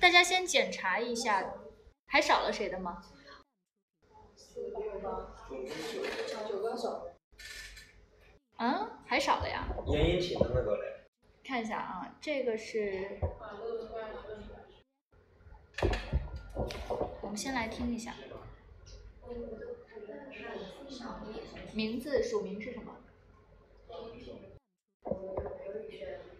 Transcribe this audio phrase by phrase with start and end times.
[0.00, 1.54] 大家先检查一下，
[2.06, 3.02] 还少了谁的吗？
[6.48, 7.10] 九个手。
[8.58, 9.66] 嗯，还少了呀。
[10.38, 11.06] 的那个嘞。
[11.44, 13.18] 看一下啊，这个是。
[17.20, 18.14] 我们先来听一下。
[21.74, 22.96] 名字署名是什么？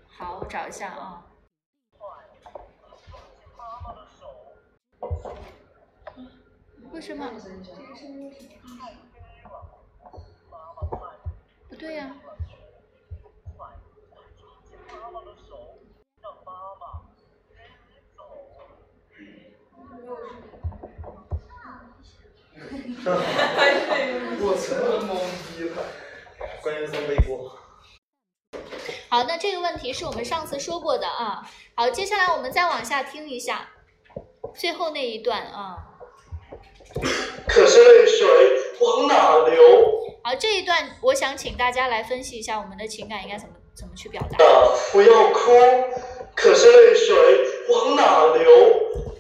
[0.09, 1.27] 好，我找一下啊。
[6.96, 7.30] 为什么？
[11.69, 12.16] 不对呀。
[24.38, 25.20] 我真的懵
[25.55, 25.77] 逼了，
[26.62, 27.58] 关键是背锅。
[29.10, 31.47] 好，那这个问题是我们上次说过的啊。
[31.74, 33.69] 好，接下来我们再往下听一下
[34.55, 35.92] 最后那一段啊。
[37.48, 38.28] 可是泪水
[38.80, 39.62] 往哪流？
[40.22, 44.39] 好，这一段我想请大家来分析一下我们的情感应该怎么怎么去表达。
[44.92, 45.50] 不要哭，
[46.34, 48.50] 可是泪水往哪流？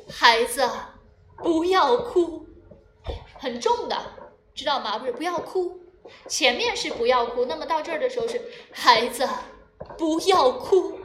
[0.08, 0.68] 孩子，
[1.38, 2.46] 不要哭，
[3.38, 3.96] 很重的，
[4.54, 4.98] 知道吗？
[4.98, 5.78] 不是，不要哭，
[6.26, 8.40] 前面是不要哭，那么到这儿的时候是
[8.72, 9.28] 孩子，
[9.98, 10.98] 不要哭，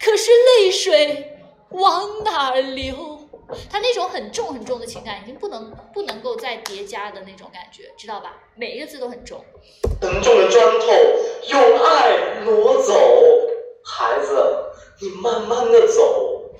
[0.00, 1.38] 可是泪水
[1.70, 3.17] 往哪流？
[3.70, 8.34] 他那种很重很重的情感，已经不能不能够再叠加的那种感觉，知道吧？
[8.54, 9.44] 每一个字都很重。
[10.00, 10.86] 沉重的砖头
[11.48, 12.94] 用爱挪走，
[13.84, 16.50] 孩子，你慢慢的走，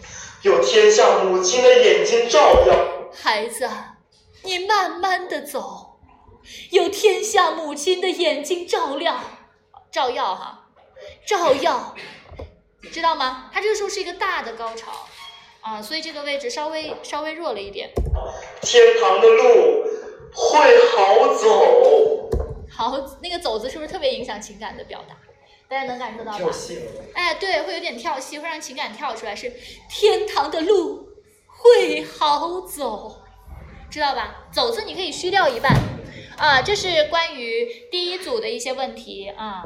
[0.42, 3.10] 有天下母亲的眼睛照耀。
[3.12, 3.68] 孩子，
[4.42, 5.98] 你慢慢的走，
[6.70, 9.20] 有天下母亲的眼睛照亮，
[9.92, 10.70] 照耀哈，
[11.26, 11.94] 照耀，
[12.90, 13.50] 知道吗？
[13.52, 15.06] 他这个时候是一个大的高潮。
[15.68, 17.90] 啊，所以这个位置稍微稍微弱了一点。
[18.62, 19.84] 天堂的路
[20.32, 22.30] 会好走。
[22.74, 25.14] 好，那个走字是不是特别影响情感的表达？
[25.68, 26.38] 大家能感受到吗？
[26.38, 26.82] 跳戏了。
[27.12, 29.36] 哎，对，会有点跳戏，会让情感跳出来。
[29.36, 29.52] 是
[29.90, 31.06] 天堂的路
[31.46, 33.20] 会好走，
[33.90, 34.48] 知道吧？
[34.50, 35.70] 走字你可以虚掉一半。
[36.38, 39.64] 啊，这是关于第一组的一些问题啊。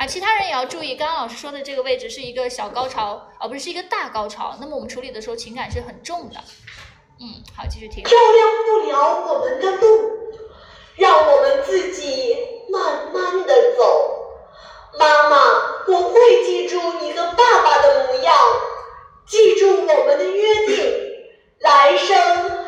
[0.00, 4.56] 啊，其他人也要注意，刚刚老师说的这个位置是一个小高潮，而不是一个大高潮。
[4.58, 6.36] 那么我们处理的时候情感是很重的。
[7.20, 8.02] 嗯，好，继续听。
[8.04, 10.10] 照亮不了我们的路，
[10.96, 12.34] 让我们自己
[12.70, 14.24] 慢慢的走。
[14.98, 15.36] 妈妈，
[15.86, 18.34] 我会记住你和爸爸的模样，
[19.26, 20.76] 记住我们的约定，
[21.60, 22.16] 来生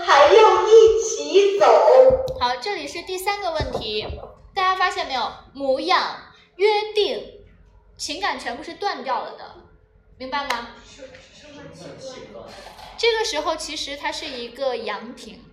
[0.03, 1.65] 还要一起走。
[2.39, 4.07] 好，这里是第三个问题，
[4.55, 5.33] 大家发现没有？
[5.55, 5.99] 模样。
[6.57, 7.41] 约定，
[7.97, 9.57] 情感全部是断掉了的，
[10.19, 10.77] 明白吗？
[12.97, 15.45] 这个时候其实它是一个阳停，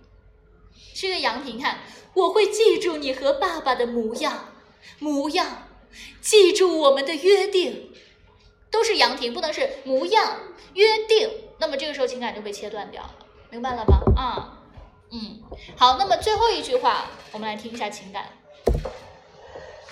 [0.94, 1.58] 是一个阳停。
[1.58, 1.80] 看，
[2.14, 4.54] 我会记住你和爸爸的模样，
[4.98, 5.68] 模样，
[6.20, 7.92] 记住我们的约定，
[8.70, 10.38] 都是阳停，不能是模样
[10.74, 11.30] 约定。
[11.58, 13.14] 那么这个时候情感就被切断掉了，
[13.50, 14.00] 明白了吗？
[14.16, 14.62] 啊，
[15.10, 15.42] 嗯，
[15.76, 15.98] 好。
[15.98, 18.30] 那么最后一句话，我们来听一下情感。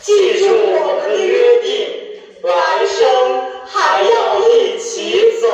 [0.00, 5.48] 记住我们的约定，来生还要一起走。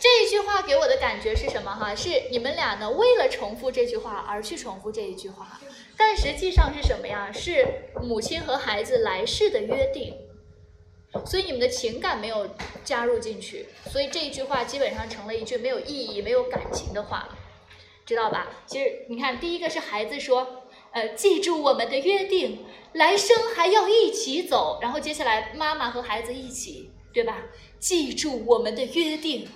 [0.00, 1.74] 这一句话给我的感觉是什么？
[1.74, 5.58] 哈，是你们俩呢为了重复这句话而去重复这一句话，
[5.96, 7.32] 但实际上是什么呀？
[7.32, 7.66] 是
[8.02, 10.14] 母亲和孩子来世的约定，
[11.24, 12.50] 所以你们的情感没有
[12.84, 17.30] 加入进去，所以这一句话基本上成了一句没有意义、没有感情的话，
[18.04, 18.48] 知道吧？
[18.66, 20.60] 其实你看，第一个是孩子说。
[20.94, 24.78] 呃，记住我们的约定，来生还要一起走。
[24.80, 27.42] 然后接下来，妈妈和孩子一起，对吧？
[27.80, 29.48] 记住我们的约定，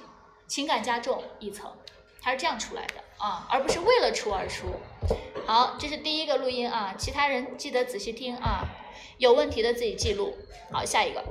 [0.48, 1.72] 情感加重一层，
[2.20, 4.66] 它是这样出来的啊，而不是为了出而出。
[5.46, 8.64] 好，这是第一个录音啊，其他人记得仔细听啊，
[9.18, 10.36] 有问题的自己记录。
[10.72, 11.22] 好，下一个。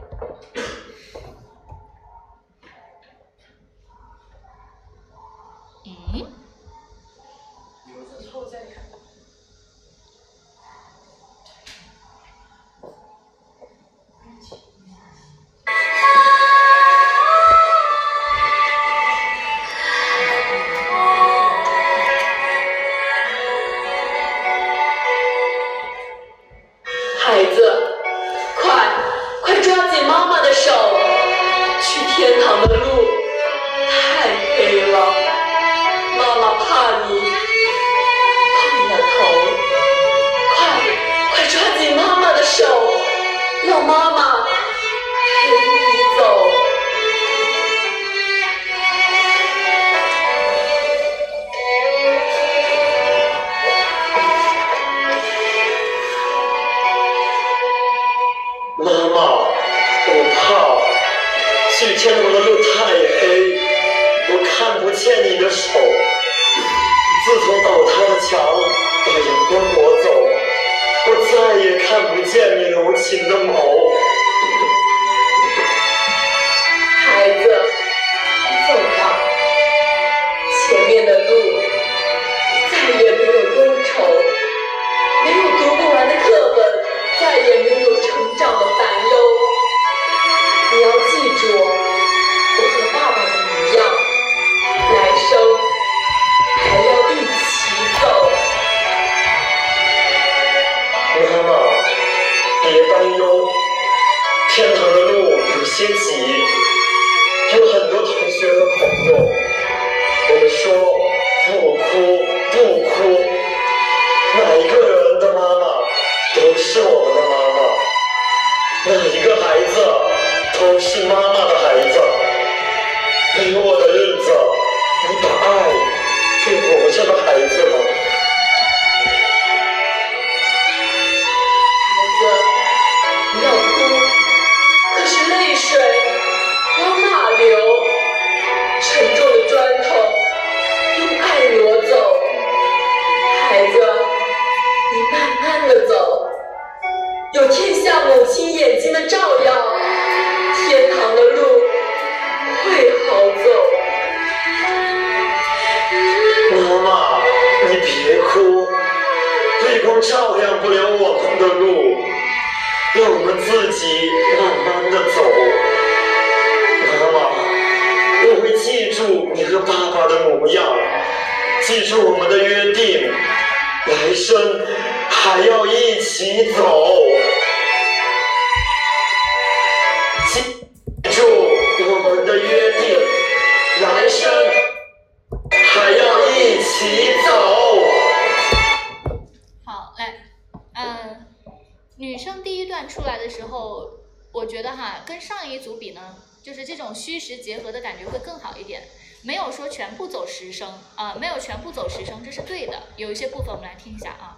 [198.09, 198.83] 会更好一点。
[199.23, 202.83] 没有说全部走十声啊、没有全部走十声，这是对的。
[202.95, 204.37] 有一些部分我们来听一下啊。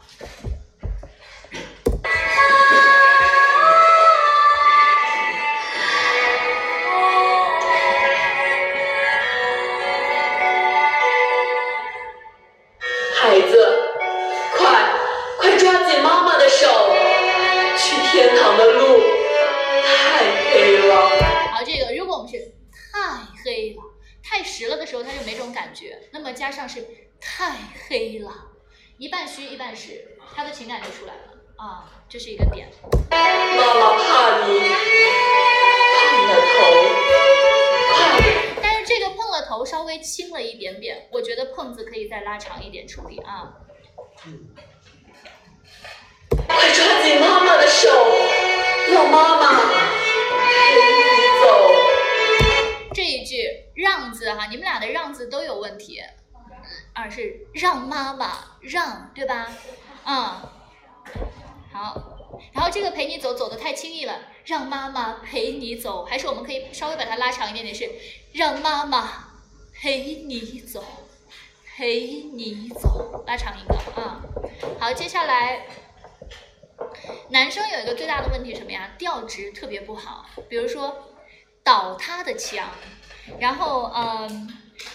[26.40, 26.88] 加上是
[27.20, 28.34] 太黑了，
[28.98, 31.22] 一半虚一半实，他的情感就出来了
[31.58, 32.72] 啊，这是一个点。
[33.12, 34.58] 妈妈怕你
[35.98, 36.56] 碰了头，
[37.92, 38.24] 快
[38.64, 43.54] 但是这个碰了头稍微轻了一点点，我觉得碰字可以再拉长一点处理啊。
[46.48, 47.90] 快抓紧妈妈的手，
[48.94, 50.82] 让妈妈陪你
[51.44, 51.74] 走。
[52.94, 56.02] 这一句让字哈，你们俩的让字都有问题，
[56.94, 59.48] 啊是让妈妈让对吧？
[60.06, 60.14] 嗯，
[61.72, 62.16] 好。
[62.54, 67.90] 然后这个陪你走走的太轻易了，让妈妈陪你走，还是我们可以稍微把它拉长一点点，是
[68.34, 69.30] 让妈妈
[69.74, 70.84] 陪你走，
[71.66, 74.22] 陪你走，拉长一个啊。
[74.80, 75.66] 好，接下来
[77.30, 78.92] 男生有一个最大的问题什么呀？
[78.98, 81.10] 调值特别不好，比如说
[81.64, 82.70] 倒塌的墙，
[83.40, 84.48] 然后嗯，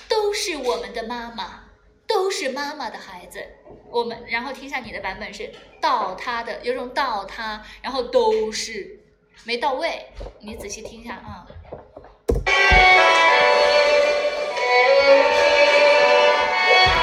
[0.08, 1.63] 都是我们的妈妈，
[2.06, 3.44] 都是妈妈的孩子。
[3.90, 9.00] 我们然后听一下你的版本是到他的，有种到他，然后都是
[9.44, 10.06] 没到位，
[10.40, 11.46] 你仔细听一下啊。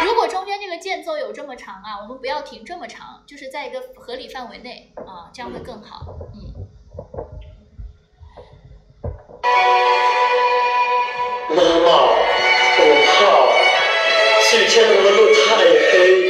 [0.04, 6.06] 如果中间这个间奏有这么长啊，我们不要停这么长，就是在一个合理范围内啊，这样会更好。
[6.34, 6.54] 嗯。
[14.52, 16.30] 去天堂的路太黑，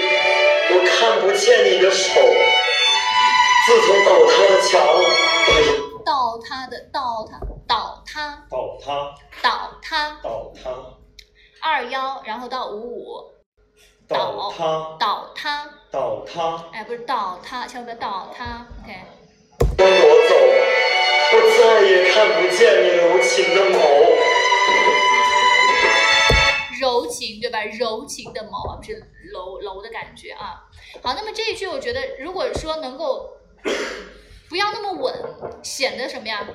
[0.69, 2.21] 我看不见你的手。
[3.65, 4.79] 自从倒塌的墙
[6.05, 10.69] 倒塌的倒塌倒塌倒塌，倒塌倒塌，
[11.63, 13.23] 二幺，然后到五五
[14.07, 18.93] 倒塌，倒塌，倒塌，哎，不是倒塌，千万不要倒塌，OK。
[19.75, 19.99] 跟我
[20.29, 20.35] 走，
[21.33, 23.79] 我再也看不见你柔情的眸。
[26.81, 27.63] 柔情对吧？
[27.63, 28.95] 柔情的眸啊，不是
[29.31, 30.65] 楼楼的感觉啊。
[31.03, 33.37] 好，那么这一句我觉得，如果说能够
[34.49, 35.13] 不要那么稳，
[35.63, 36.47] 显得什么呀？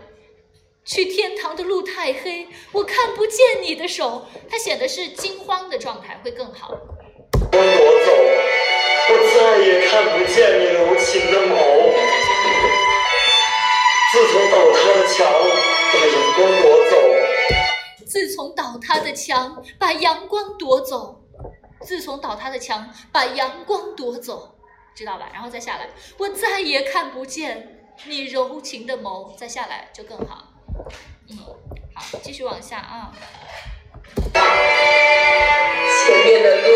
[0.84, 4.26] 去天堂的路太黑，我看不见你的手。
[4.48, 6.68] 它显得是惊慌的状态，会更好。
[6.68, 7.60] 光夺
[8.04, 8.12] 走，
[9.08, 11.54] 我再也看不见你柔情的眸。
[14.12, 15.26] 自从倒塌的墙
[15.92, 16.94] 把阳光夺走，
[18.16, 21.20] 自从倒塌的墙把阳光夺走，
[21.82, 24.56] 自从倒塌的墙把阳光夺走，
[24.94, 25.28] 知道吧？
[25.34, 29.36] 然后再下来，我再也看不见你柔情的眸。
[29.36, 30.44] 再下来就更好。
[31.28, 31.36] 嗯，
[31.94, 33.12] 好，继续往下啊。
[34.32, 36.68] 前面的路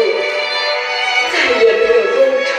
[1.33, 2.51] 再也没有忧愁。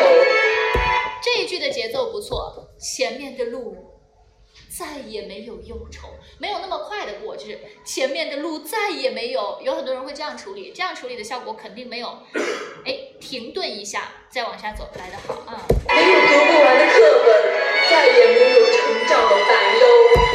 [1.22, 3.91] 这一句的节奏不错，前面的路
[4.82, 6.10] 再也没有忧愁，
[6.40, 9.62] 没有那么快的过，就是前面的路再也没有。
[9.62, 12.18] 有很多人会这样处理，这样处理的效果肯定没有，
[12.84, 15.62] 哎，停顿一下再往下走来的好啊。
[15.88, 19.86] 没有读不完的课本，再也没有成长的烦忧。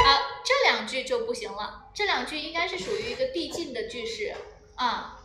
[0.05, 4.33] 啊，这两句就不行了，这两句应该是属于一个递进的句式
[4.77, 5.25] 啊。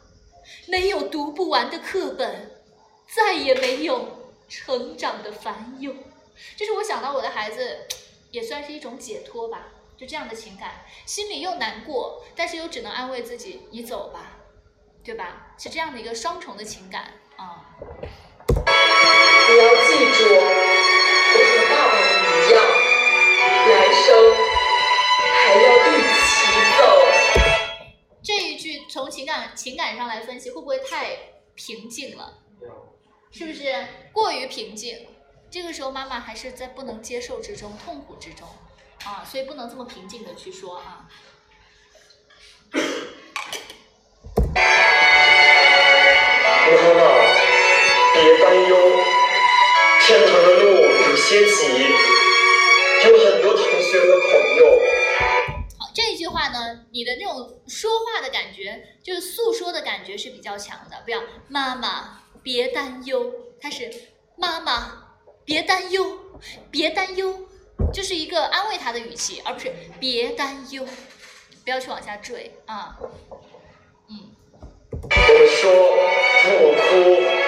[0.65, 2.59] 没有读不完的课本，
[3.07, 5.93] 再也没有成长的烦忧。
[6.57, 7.85] 这是我想到我的孩子，
[8.31, 9.67] 也算是一种解脱吧。
[9.97, 14.39] 就这样的情感，心里又难过，但是又只能安慰自己：“你走吧，
[15.03, 17.77] 对吧？”是这样的一个双重的情感啊。
[18.47, 22.57] 你要记住，我和爸爸的一样，
[23.69, 24.03] 来生
[25.45, 26.25] 还要一起
[26.79, 26.81] 走。
[28.23, 31.15] 这一句从情感情感上来分析，会不会太
[31.53, 32.39] 平静了？
[33.29, 35.07] 是不是过于平静？
[35.51, 38.47] 这个时候妈妈还是在不能接受之中、痛苦之中
[39.03, 41.09] 啊，所以不能这么平静的去说啊。
[42.73, 42.81] 妈
[46.93, 47.03] 妈，
[48.13, 48.77] 别担忧，
[50.07, 50.69] 天堂的路
[51.09, 51.83] 有些急，
[53.09, 54.79] 有很多同学和朋友。
[55.77, 61.01] 好，这一句话呢，你的那种说话的感觉，就是诉说的感觉是比较强的。
[61.03, 63.91] 不要妈妈别担忧，它是
[64.37, 65.00] 妈妈
[65.43, 66.19] 别担忧，
[66.69, 67.35] 别担忧，
[67.91, 70.85] 就是一个安慰他的语气，而不是别担忧，
[71.63, 72.97] 不要去往下坠啊。
[74.09, 74.19] 嗯，
[74.91, 75.07] 我
[75.47, 75.71] 说
[76.43, 76.87] 不哭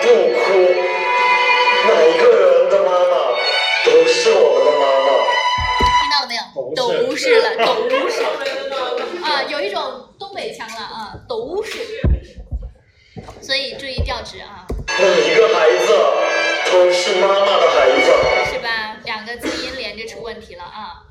[0.02, 0.08] 不
[0.40, 0.46] 哭，
[1.88, 3.16] 每个人的妈妈
[3.86, 5.08] 都是我们的妈妈。
[6.02, 6.42] 听到了没有？
[6.76, 7.46] 都是了，
[7.90, 8.24] 都是
[9.24, 11.78] 啊，有一种东北腔了啊，都是。
[13.40, 14.66] 所以注意调值啊，
[15.00, 15.94] 每个孩子
[16.74, 18.52] 都是妈妈的孩子。
[18.52, 18.98] 是吧？
[19.06, 21.04] 两个字音连着出问题了啊。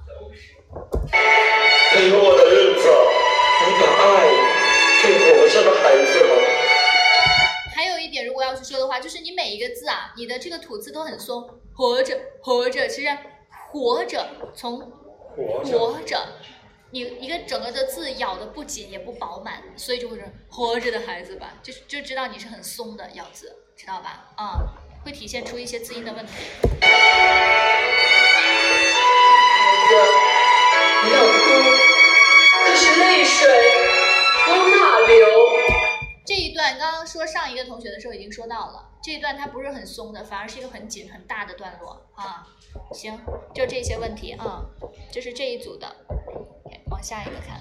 [1.94, 2.88] 没有我的日子，
[3.64, 4.26] 你把爱
[5.04, 6.30] 给活着的孩子了。
[7.76, 13.16] 还有一点，如果要去说的话，就是你每一个字啊，你的这个吐字都很松，活着，活着，其实
[13.70, 14.26] 活着
[14.56, 16.18] 从活着活着，
[16.90, 24.28] 你一个整个的字咬的不紧也不饱满，所以就会说活着的孩子吧，就就知道你是很松的咬字，知道吧？
[24.36, 24.58] 啊、
[25.04, 26.32] 会体现出一些字音的问题。
[31.02, 31.30] 不要哭，
[32.64, 33.48] 可是泪水
[34.48, 35.26] 往哪流？
[36.24, 42.46] 这一段刚刚说上一个同学的时候已经说到了，这一段它不是很松的，反而是一个很紧很大的段落啊。
[42.94, 43.18] 行，
[43.52, 44.64] 就这些问题啊，
[45.12, 45.94] 这是这一组的。
[46.90, 47.60] 往下一个看。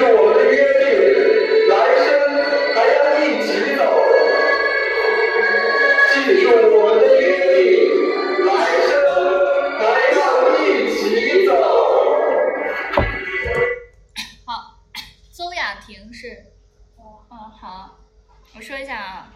[0.00, 0.88] 记住我们的约定
[1.68, 2.08] 来生
[2.74, 3.78] 还要一起走。
[6.08, 7.60] 记住我们的约定
[8.46, 8.48] 来
[8.88, 8.90] 生
[9.76, 9.80] 还
[10.16, 10.18] 要
[10.56, 10.58] 一
[10.96, 10.98] 起
[11.44, 11.52] 走。
[14.46, 14.48] 好
[15.30, 16.46] 邹雅婷是。
[16.98, 17.04] 嗯
[17.60, 17.98] 好
[18.56, 19.34] 我说一下啊。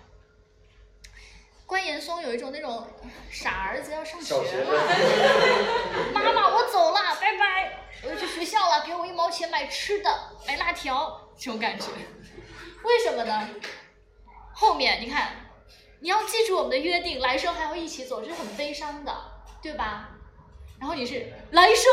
[1.67, 2.87] 关岩松有一种那种
[3.29, 5.44] 傻儿子要上学了。
[9.35, 11.87] 钱卖吃的买辣条这种感觉。
[12.85, 13.49] 为什么呢？
[14.55, 15.51] 后面你看
[15.99, 19.13] 你要记住我们的约定来生还要一起走这是很悲伤的
[19.61, 20.11] 对吧？
[20.79, 21.85] 然后你是来生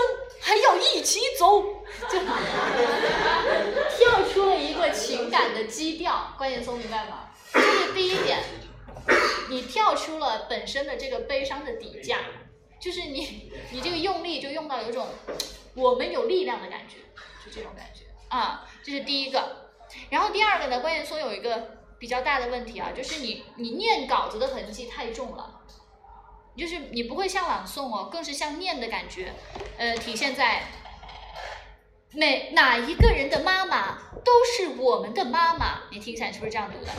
[0.42, 1.62] 还要一起走
[2.10, 2.20] 就
[3.98, 7.30] 跳出了一个情感的基调关键松明白吗？
[7.52, 8.44] 这是第一点
[9.50, 12.20] 你跳出了本身的这个悲伤的底价
[12.80, 15.08] 就是你你这个用力就用到有一种
[15.74, 16.98] 我们有力量的感觉。
[22.00, 25.62] 比较大的问题啊，就是你你念稿子的痕迹太重了，
[26.58, 29.32] 就是你不会像朗诵哦，更是像念的感觉，
[29.78, 30.64] 呃，体现在
[32.14, 36.92] 每哪一个人的妈妈都是我们的妈妈，你听起来是不是这样读的？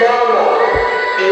[0.00, 0.34] 妈妈，
[1.18, 1.26] 别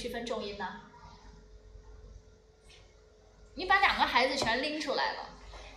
[0.00, 0.80] 区分重音呢？
[3.54, 5.28] 你把两个孩子全拎出来了，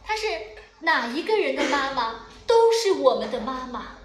[0.01, 0.25] 他是
[0.79, 3.97] 哪一个人的妈妈都是我们的妈妈，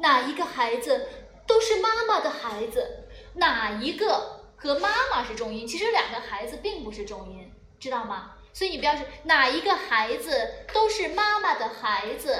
[0.00, 1.08] 哪一个孩子
[1.46, 4.44] 都是妈妈的孩子，哪一个？
[4.56, 8.36] 和妈妈是重音，其实两个孩子并不是重音，知道吗？
[8.52, 12.34] 所以你不要是哪一个孩子都是妈妈的孩子，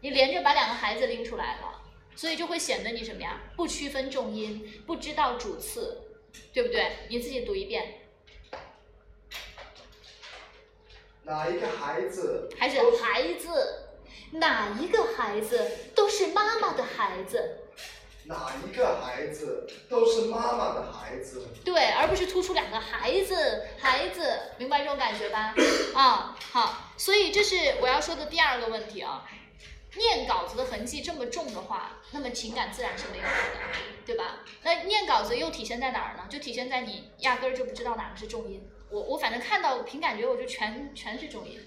[0.00, 1.82] 你连着把两个孩子拎出来了，
[2.14, 3.40] 所以就会显得你什么呀？
[3.56, 6.07] 不区分重音，不知道主次，
[6.52, 6.92] 对不对？
[7.08, 8.02] 你自己读一遍。
[11.24, 12.48] 哪一个孩子？
[12.58, 13.84] 还是孩子？
[14.32, 17.60] 哪一个孩子都是妈妈的孩子？
[18.24, 25.54] 哪一个孩子都是妈妈的孩子，对，而不是突出两个孩子，孩子，明白这种感觉吧？
[25.96, 29.26] 啊，好，所以这是我要说的第二个问题啊。
[29.98, 33.30] 念稿子的痕迹这么重的话，那么情感自然是没有的，
[34.06, 34.40] 对吧？
[34.62, 36.24] 那念稿子又体现在哪儿呢？
[36.30, 38.66] 就体现在你压根儿就不知道哪个是重音。
[38.90, 41.60] 我我反正看到凭感觉，我就全全是重音，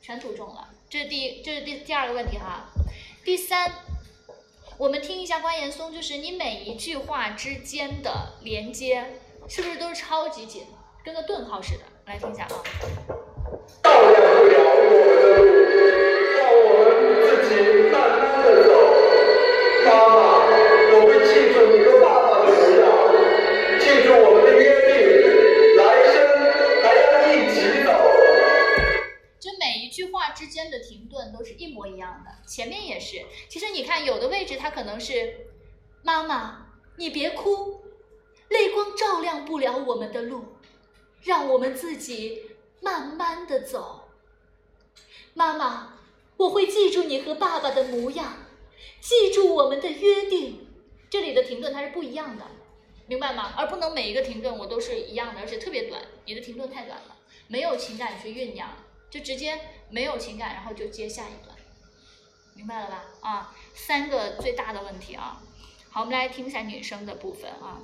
[0.00, 0.70] 全读重了。
[0.88, 2.70] 这是第，这是第第二个问题哈。
[3.24, 3.70] 第三。
[4.78, 10.66] 我们听一下关岩松，就是你每一句话之间的连接，是不是都是超级紧，
[11.04, 11.84] 跟个顿号似的？
[12.06, 12.50] 来听一下啊。
[13.84, 14.71] 照亮不了，
[17.52, 18.70] 们自己慢慢的走。
[19.84, 20.16] 妈妈，
[20.92, 22.84] 我会记住你和爸爸的模样，
[23.78, 24.90] 记住我们的约定，
[25.76, 25.80] 来
[26.12, 26.14] 生
[26.82, 27.88] 还要一起走。
[29.38, 32.30] 就每一句话之间的停顿都是一模一样的。
[32.46, 35.46] 前面也是，其实你看，有的位置它可能是
[36.02, 37.82] “妈妈，你别哭，
[38.48, 40.44] 泪光照亮不了我们的路，
[41.22, 44.08] 让我们自己慢慢的走。”
[45.34, 45.94] 妈妈，
[46.42, 48.34] 我会记住你和爸爸的模样，
[49.00, 50.66] 记住我们的约定。
[51.08, 52.44] 这里的停顿它是不一样的，
[53.06, 53.54] 明白吗？
[53.56, 56.02] 而不能每一个停顿我都是一样的，而且特别短。
[56.24, 58.70] 你的停顿太短了，没有情感去酝酿，
[59.08, 59.56] 就直接
[59.90, 61.56] 没有情感，然后就接下一段。
[62.54, 63.04] 明白了吧？
[63.20, 65.40] 啊，三个最大的问题啊。
[65.90, 67.78] 好，我们来听一下女生的部分啊。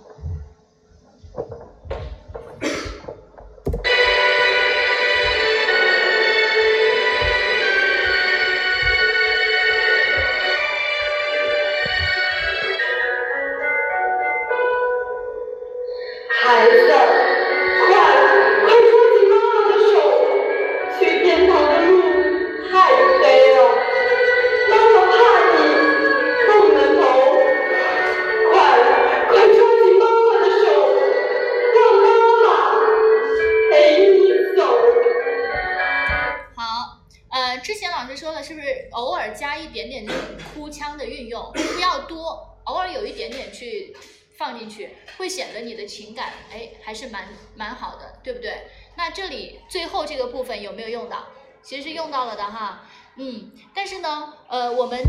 [47.55, 48.69] 蛮好的，对不对？
[48.97, 51.27] 那这里最后这个部分有没有用到？
[51.63, 52.87] 其实是用到了的哈，
[53.17, 55.01] 嗯，但是呢，呃，我们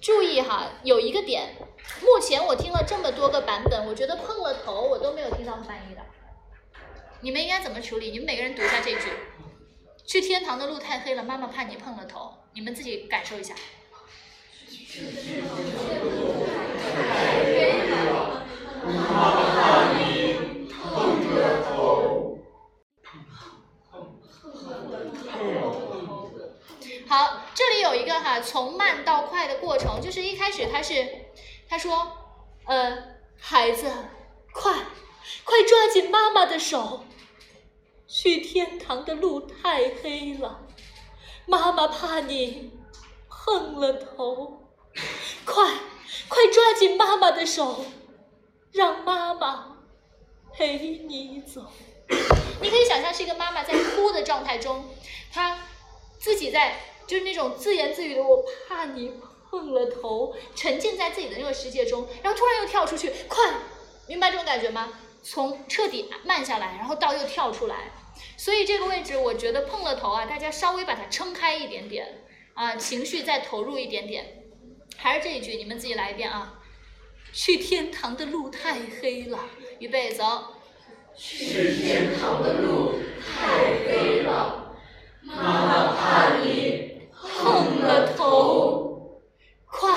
[0.00, 1.54] 注意哈，有一个点，
[2.02, 6.02] 目前我听了这么多个版本，我觉得碰了头我都没有听到翻译的，
[7.22, 8.10] 你们应该怎么处理？
[8.10, 9.10] 你们每个人读一下这句。
[10.06, 13.54] 去天堂的路太黑了，妈妈怕你碰了头，你们自己感受一下。
[27.08, 31.26] 好，这里有一个哈，从慢到快的过程，就是一开始他是
[31.68, 32.12] 他说，
[32.64, 32.98] 呃，
[33.38, 33.92] 孩子，
[34.52, 34.72] 快
[35.44, 37.04] 快抓紧妈妈的手，
[38.08, 40.66] 去天堂的路太黑了，
[41.46, 42.72] 妈妈怕你
[43.28, 44.64] 碰了头，
[45.44, 45.64] 快
[46.28, 47.86] 快抓紧妈妈的手，
[48.72, 49.76] 让妈妈
[50.52, 51.70] 陪你走。
[52.60, 54.84] 你可以想象是一个妈妈在哭的状态中，
[55.32, 55.58] 她
[56.18, 59.12] 自己在就是那种自言自语的“我怕你
[59.50, 63.54] 碰了头”，沉浸在自己的那个世界中，然后突然又跳出去，快，
[64.08, 64.92] 明白这种感觉吗？
[65.22, 67.92] 从彻底慢下来，然后到又跳出来。
[68.36, 74.44] 所以这个位置，我觉得碰了头啊，大家稍微把它撑开一点点啊，情绪再投入一点点。
[74.96, 76.60] 还是这一句，你们自己来一遍啊。
[77.32, 79.40] 去天堂的路太黑了，
[79.78, 80.54] 预备走。
[81.16, 84.76] 去天堂的路太黑了，
[85.22, 86.85] 妈妈怕你
[87.38, 89.20] 碰了头，
[89.66, 89.90] 快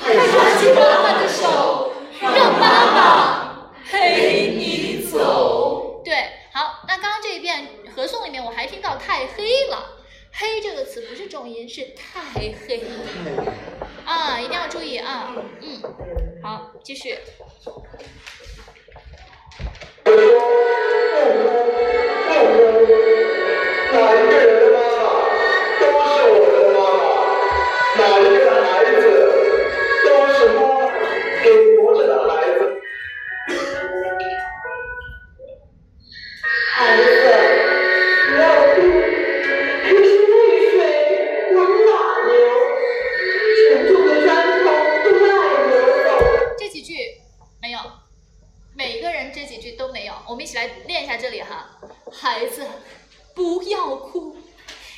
[0.00, 6.00] 快抓紧妈妈的手，让妈妈陪你走。
[6.04, 6.14] 对，
[6.52, 9.98] 好，那刚刚这一遍合诵里面，我还听到太黑了，
[10.32, 12.84] 黑这个词不是重音，是太黑
[14.04, 15.82] 啊，一定要注意啊，嗯，
[16.42, 17.18] 好，继续。
[23.90, 24.67] 我
[28.08, 29.02] 哪一个孩子
[30.02, 30.88] 都是妈妈
[31.44, 32.80] 给活着的孩子。
[36.72, 37.04] 孩子，
[38.24, 38.42] 不要
[38.74, 38.76] 哭，
[39.82, 40.32] 可是泪
[40.70, 40.74] 水
[41.54, 41.88] 往哪
[42.24, 42.32] 流？
[43.58, 44.28] 沉重的砖
[44.64, 44.66] 头
[45.04, 45.70] 都爱流
[46.04, 46.08] 走。
[46.58, 46.94] 这几句
[47.60, 47.78] 没有，
[48.74, 50.14] 每个人这几句都没有。
[50.26, 51.78] 我们一起来练一下这里哈。
[52.10, 52.66] 孩子，
[53.34, 54.34] 不要哭，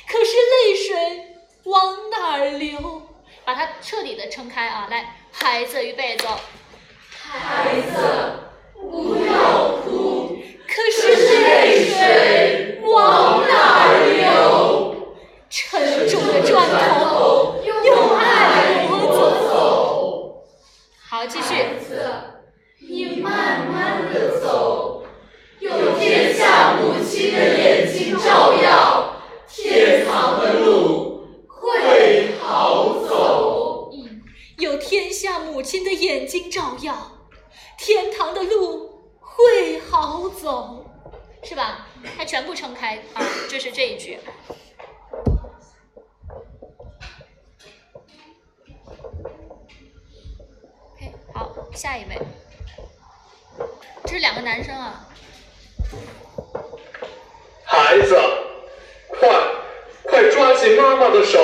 [0.07, 3.00] 可是泪水往哪流？
[3.43, 4.87] 把它彻底的撑开啊！
[4.89, 6.39] 来，孩子，预备走。
[7.19, 8.40] 孩子，
[35.91, 37.11] 的眼睛照耀，
[37.77, 40.89] 天堂的路会好走，
[41.43, 41.85] 是吧？
[42.15, 44.17] 他全部撑开啊，这是这一句。
[50.93, 52.17] OK，好，下一位，
[54.05, 55.09] 这是两个男生啊。
[57.65, 58.17] 孩子，
[59.09, 59.29] 快
[60.03, 61.37] 快抓紧妈妈的手，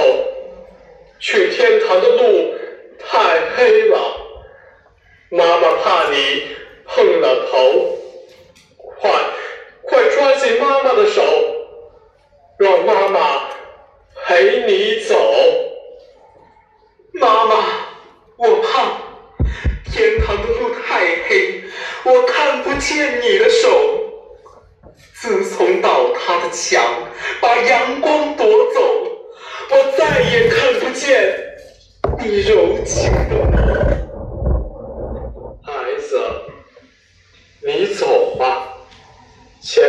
[1.19, 2.55] 去天堂的路
[2.97, 4.16] 太黑了，
[5.29, 6.43] 妈妈怕你
[6.85, 7.97] 碰了头。
[8.99, 9.11] 快
[9.83, 11.21] 快抓紧妈妈的手，
[12.57, 13.49] 让妈妈
[14.25, 15.15] 陪你走。
[17.13, 17.55] 妈妈，
[18.37, 18.97] 我怕
[19.91, 21.61] 天堂的路太黑，
[22.03, 23.69] 我看不见你的手。
[25.13, 26.81] 自从倒塌的墙
[27.41, 28.81] 把阳光夺走，
[29.71, 31.35] 我再也看不见
[32.19, 33.76] 你柔情的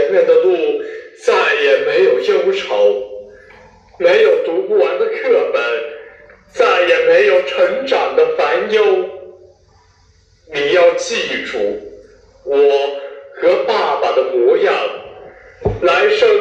[0.09, 0.57] 前面的路
[1.23, 2.95] 再也没有忧愁
[3.99, 5.63] 没有读不完的课本
[6.51, 8.83] 再也没有成长的烦忧。
[10.51, 11.59] 你要记住
[12.45, 12.57] 我
[13.35, 14.75] 和爸爸的模样
[15.83, 16.38] 来生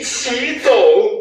[0.04, 1.19] 起走。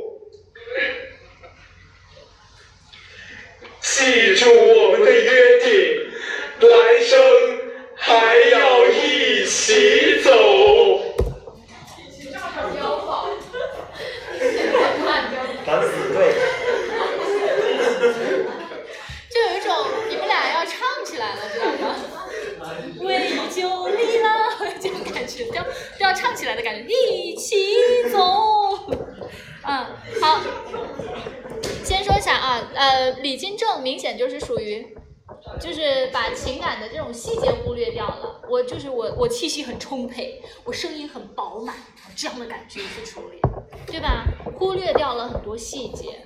[42.20, 43.40] 这样的感觉去处理，
[43.88, 44.26] 对吧？
[44.58, 46.22] 忽略掉了很多细节，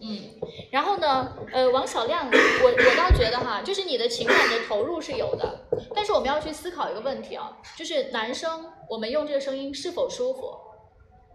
[0.00, 0.30] 嗯。
[0.72, 10.56] 然后呢，呃，王小亮，我我倒觉得哈，就是你的情感的投入是有的，但是我们要去思考一个问题啊，就是男生我们用这个声音是否舒服？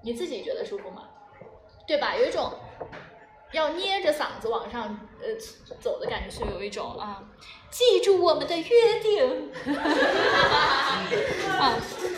[0.01, 1.03] 你自己觉得舒服吗？
[1.85, 2.15] 对吧？
[2.15, 2.51] 有一种。
[3.51, 4.83] 要捏着嗓子往上
[5.19, 5.27] 呃
[5.79, 7.23] 走的感觉，是有一种啊，
[7.71, 9.51] 记住我们的约定
[11.60, 11.77] 啊。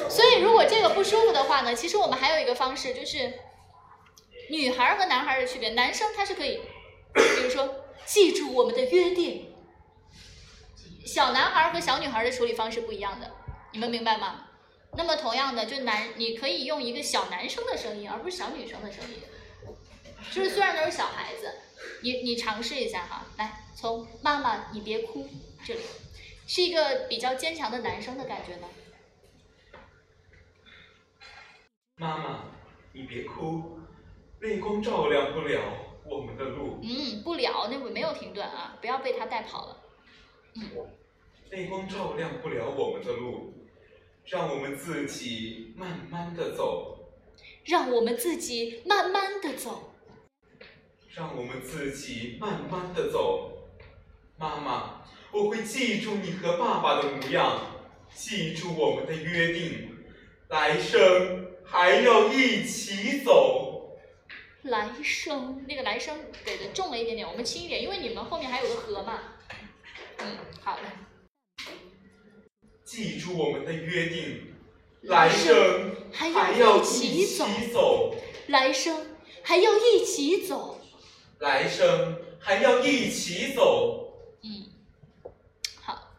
[0.10, 3.34] 所以如果这个不舒服的话呢，其实我们还有一个方式，就是
[4.50, 5.70] 女孩和男孩的区别。
[5.70, 6.62] 男生他是可以，
[7.14, 9.48] 比如说记住我们的约定。
[11.06, 13.32] 小男孩和小女孩的处理方式不一样的，
[13.74, 14.46] 你们明白吗？
[14.96, 19.22] 那么同样的，就男你可以用一个小男生的声音，而不是小女生的声音。
[20.32, 21.52] 就是虽然都是小孩子，
[22.02, 25.28] 你你尝试一下哈，来从妈妈你别哭
[25.64, 25.82] 这里，
[26.48, 28.68] 是一个比较坚强的男生的感觉呢。
[31.98, 32.46] 妈妈
[32.94, 33.80] 你别哭，
[34.40, 35.62] 泪光照亮不了
[36.04, 36.80] 我们的路。
[36.82, 39.78] 嗯，不了，那我没有停顿啊，不要被他带跑了。
[40.56, 40.88] 嗯，
[41.52, 43.54] 泪光照亮不了我们的路，
[44.26, 46.98] 让我们自己慢慢的走。
[47.64, 49.91] 让我们自己慢慢的走。
[51.14, 53.68] 让我们自己慢慢的走，
[54.38, 55.02] 妈妈，
[55.34, 57.60] 我会记住你和爸爸的模样，
[58.14, 59.90] 记住我们的约定，
[60.48, 64.00] 来生还要一起走。
[64.62, 69.20] 来生那个来生给的重了一点点，我们轻一点，因为你们后面还有个和嘛。
[70.20, 70.84] 嗯，好的。
[72.86, 74.54] 记住我们的约定，
[75.02, 77.26] 来生还要一起
[77.74, 78.16] 走。
[78.48, 80.78] 来生还要一起走。
[81.42, 84.14] 来生还要一起走。
[84.44, 84.66] 嗯，
[85.82, 86.12] 好，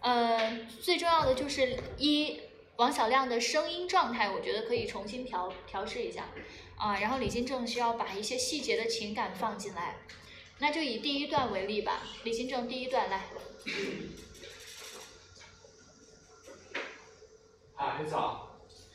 [0.00, 2.40] 呃，最重要的就是一
[2.76, 6.28] 王小亮的声音状态，我觉得可以重新调调试一下
[6.76, 7.00] 啊。
[7.00, 9.96] 然后李金正需要把一些细节的情感放进来。
[10.58, 13.22] 那就以第一段为例吧，李金正第一段来。
[17.74, 18.14] 孩子，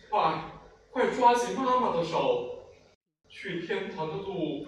[0.10, 0.52] 快
[0.92, 2.70] 快抓紧妈妈的手，
[3.28, 4.68] 去天堂的路。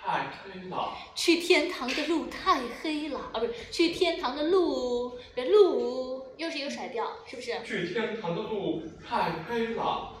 [0.00, 3.40] 太黑了，去天堂的路太黑了啊！
[3.40, 7.62] 不是，去天堂的路，这路又是一个甩调，是不是？
[7.64, 10.14] 去天堂的路太黑了，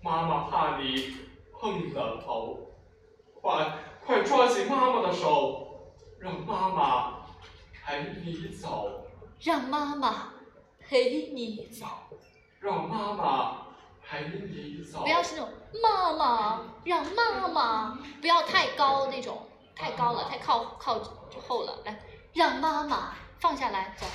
[0.00, 1.16] 妈妈怕你
[1.52, 2.70] 碰了头，
[3.34, 7.26] 快快抓紧妈妈的手，让妈妈
[7.72, 9.06] 陪你走，
[9.40, 10.32] 让妈妈
[10.78, 11.86] 陪你走。
[12.60, 13.65] 让妈妈。
[15.02, 21.00] 不要是那种妈妈，让妈妈，不要太高那种，太高了，太靠靠
[21.46, 21.80] 后了。
[21.84, 21.98] 来，
[22.32, 24.06] 让妈妈放下来，走。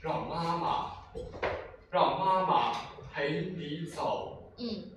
[0.00, 0.92] 让妈妈，
[1.90, 2.72] 让妈妈
[3.12, 4.54] 陪你走。
[4.56, 4.90] 嗯，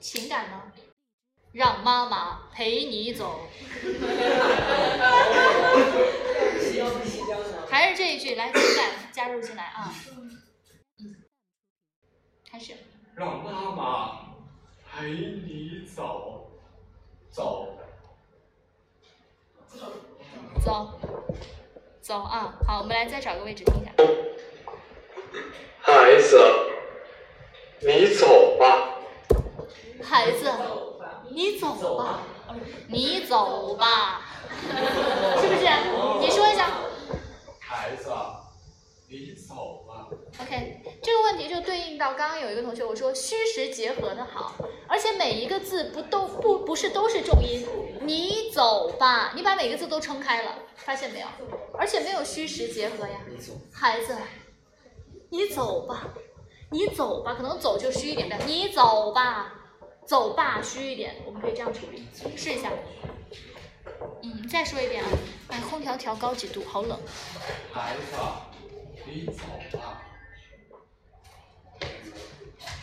[0.00, 0.62] 情感呢？
[1.52, 3.48] 让妈妈陪你走。
[7.70, 9.90] 还是这一句，来情感加入进来啊。
[10.98, 11.16] 嗯，
[12.50, 12.76] 开始。
[13.16, 14.20] 让妈妈
[14.84, 16.50] 陪你走，
[17.30, 17.66] 走，
[20.62, 20.90] 走，
[22.02, 22.54] 走啊！
[22.66, 23.90] 好，我们来再找个位置听一下。
[25.80, 26.38] 孩子，
[27.80, 28.98] 你走吧。
[30.04, 30.52] 孩子，
[31.30, 32.20] 你走吧，
[32.86, 34.20] 你走吧，
[35.40, 35.66] 是不是？
[36.20, 36.70] 你说一下。
[37.60, 38.10] 孩子，
[39.08, 40.06] 你走吧。
[40.38, 44.56] OK，这个问题就对应到刚刚有一个同学我说虚实结合的好，
[44.88, 47.64] 而且每一个字不都不不是都是重音。
[48.00, 51.28] 你走吧，你把每个字都撑开了，发现没有？
[51.78, 53.20] 而且没有虚实结合呀。
[53.72, 54.16] 孩子，
[55.30, 56.08] 你走吧，
[56.72, 59.54] 你走吧，可能走就虚一点的，你走吧，
[60.04, 62.04] 走吧虚一点，我们可以这样处理，
[62.36, 62.72] 试一下。
[64.24, 65.10] 嗯，再说一遍啊，
[65.46, 66.98] 把空调调高几度，好冷。
[67.72, 68.16] 孩子，
[69.04, 70.02] 你走吧。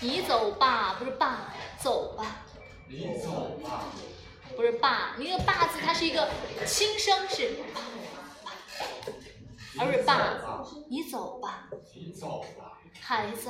[0.03, 2.45] 你走吧，不是爸，走吧。
[2.89, 3.85] 你走吧。
[4.53, 6.27] 不是爸，你那个爸字它是一个
[6.65, 7.81] 轻声，是爸，
[9.79, 10.61] 而不是爸。
[10.89, 11.69] 你走吧。
[11.95, 12.81] 你走吧。
[12.99, 13.49] 孩子，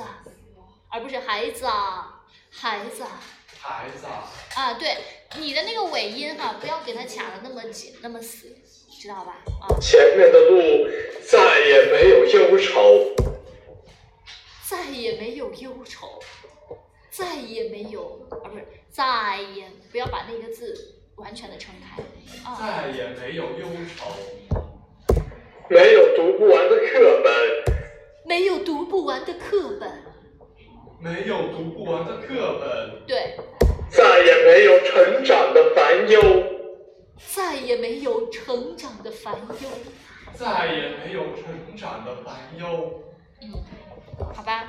[0.92, 3.04] 而不是孩子啊，孩子。
[3.58, 4.06] 孩子。
[4.54, 4.96] 啊，对，
[5.36, 8.46] 你的那个尾音哈，不要给它卡的那么紧，那么死，
[9.00, 9.38] 知道吧？
[9.60, 9.74] 啊。
[9.80, 10.88] 前面的路
[11.28, 13.12] 再也没有忧愁。
[14.66, 16.18] 再也没有忧愁，
[17.16, 22.02] 再也没有啊，不是再也不要把那个字完全的撑开
[22.42, 22.58] 啊。
[22.58, 24.10] 再也没有忧愁，
[25.68, 27.32] 没有读不完的课本，
[28.24, 30.02] 没有读不完的课本，
[30.98, 33.36] 没有读不完的课本，对，
[33.88, 36.20] 再也没有成长的烦忧，
[37.32, 39.68] 再也没有成长的烦忧，
[40.34, 43.04] 再也没有成长的烦忧。
[43.40, 43.52] 嗯。
[44.34, 44.68] 好吧，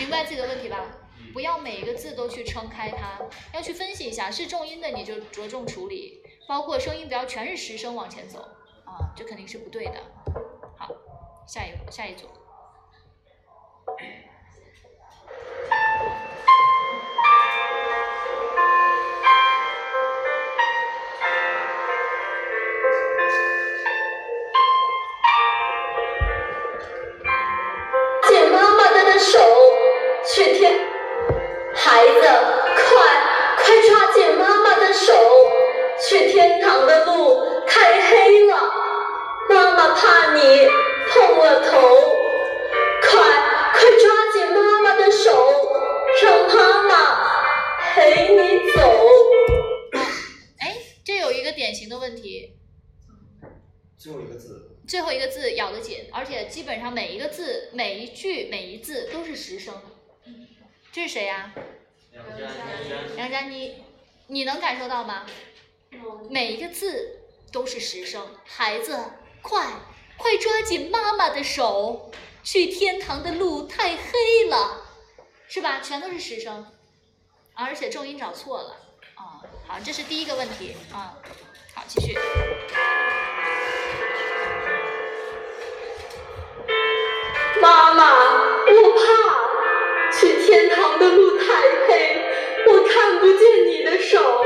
[0.00, 0.84] 明白自己的问题吧？
[1.32, 3.18] 不要每一个字都去撑开它，
[3.54, 8.40] 要去分析一下，是重音的你就着重处理，包括声音不要全是实声往前走
[8.84, 9.94] 啊，这肯定是不对的。
[10.76, 10.88] 好，
[11.46, 12.26] 下一下一组。
[54.92, 59.74] 最后一个字咬得紧，而且基本上每一个字、每一句、每一字都是实声。
[60.92, 61.54] 这是谁呀、
[62.10, 62.44] 梁佳
[62.76, 63.16] 妮。
[63.16, 63.84] 梁佳妮，
[64.26, 65.24] 你能感受到吗？
[66.28, 68.36] 每一个字都是实声。
[68.44, 69.02] 孩子，
[69.40, 69.66] 快
[70.18, 72.12] 快抓紧妈妈的手，
[72.44, 74.88] 去天堂的路太黑了，
[75.48, 75.80] 是吧？
[75.80, 76.70] 全都是实声，
[77.54, 78.76] 而且重音找错了
[79.14, 79.40] 啊。
[79.66, 81.16] 好，这是第一个问题啊。
[81.72, 82.14] 好，继续。
[87.62, 88.12] 妈妈，
[88.66, 91.44] 我怕去天堂的路太
[91.86, 92.20] 黑，
[92.66, 94.44] 我看不见你的手。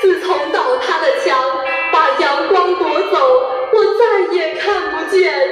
[0.00, 5.48] 自从倒塌的墙把阳光夺走，我再也看不见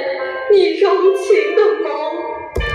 [0.51, 2.17] 你柔情的眸。
[2.59, 2.65] 嗯，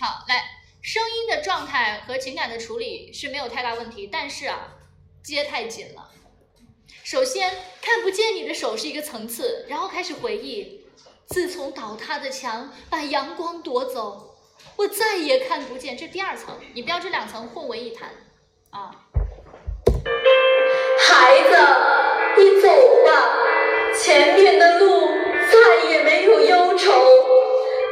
[0.00, 0.42] 好，来，
[0.82, 4.74] 声音的状态和情感的处理是没有太大问题，但是啊，
[5.22, 6.10] 接太紧了。
[7.04, 7.48] 首先，
[7.80, 10.81] 看不见你的手是一个层次，然后开始回忆，
[11.28, 14.36] 自从倒塌的墙把阳光夺走，
[14.76, 15.96] 我再也看不见。
[15.96, 18.10] 这第二层，你不要这两层混为一谈
[18.70, 18.90] 啊。
[20.98, 21.56] 孩子，
[22.38, 22.68] 你走
[23.04, 23.36] 吧，
[23.98, 25.08] 前面的路
[25.50, 26.92] 再也没有忧愁，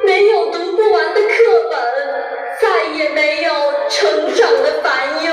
[0.05, 1.35] 没有读不完的课
[1.71, 3.53] 本，再也没有
[3.89, 5.33] 成长的烦忧。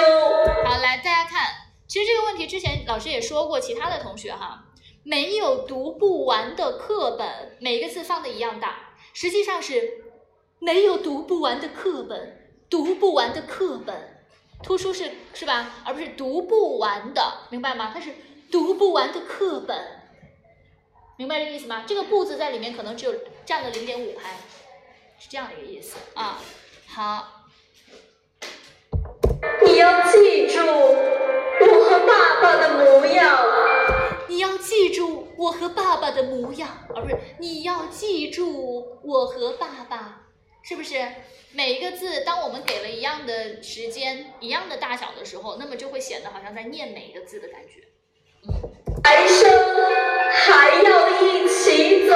[0.65, 1.47] 好，来大家看，
[1.87, 4.63] 其实这个问题之前老师也说过，其他的同学哈，
[5.07, 10.03] 没有读不完的课本，每个字放的一样大，实际上是
[10.59, 14.19] 没有读不完的课本，读不完的课本，
[14.61, 15.75] 突出是是吧？
[15.85, 17.91] 而不是读不完的，明白吗？
[17.93, 18.15] 它是
[18.51, 19.77] 读不完的课本，
[21.15, 21.85] 明白这个意思吗？
[21.87, 24.35] 这个“不”字在里面可能只有占了零点五拍，
[25.17, 26.37] 是这样的一个意思啊。
[26.85, 27.45] 好，
[29.65, 33.56] 你要记住我和爸爸的模样。
[35.47, 40.23] 我和爸爸的模样，而不是你要记住我和爸爸，
[40.61, 40.95] 是不是？
[41.53, 47.81] 每一个字，当我们给了一样的时间、一样的大小的时候，那么就会显得好像在念每一个字的感觉。
[49.05, 49.49] 来生
[50.33, 52.13] 还要一起走。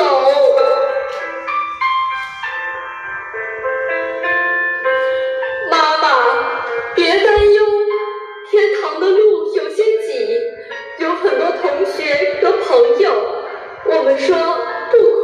[5.72, 7.66] 妈妈，别担忧，
[8.52, 9.21] 天堂的路
[11.22, 13.38] 很多同学和朋友。
[13.84, 14.38] 我们说
[14.92, 15.22] 不哭